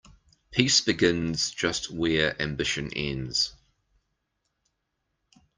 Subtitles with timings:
[0.49, 3.55] Peace begins just where ambition ends.